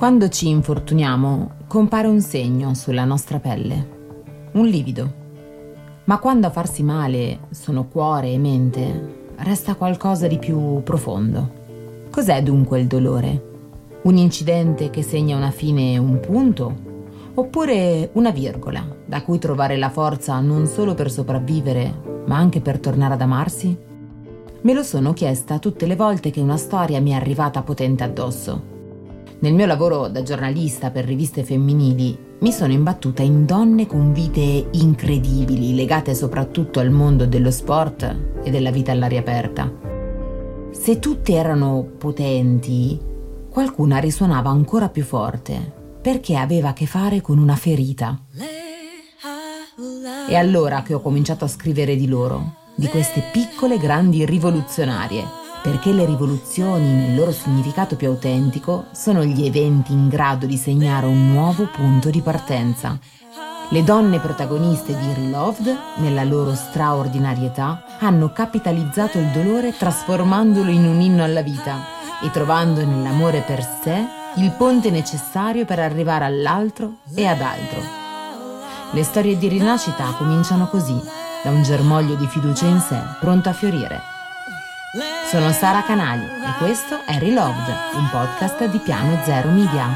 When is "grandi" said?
53.78-54.24